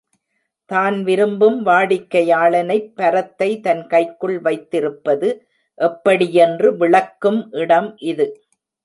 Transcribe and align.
தான் 0.69 1.03
விரும்பும் 1.03 1.65
வாடிக்கையாளனைப் 1.65 2.89
பரத்தை 2.95 3.49
தன் 3.59 3.83
கைக்குள் 3.87 4.39
வைத்திருப்பது 4.39 5.29
எப்படியென்று 5.79 6.77
விளக்கும் 6.77 7.51
இடம் 7.53 7.95
இது. 8.11 8.27